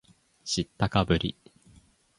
[0.43, 1.37] 知ったかぶり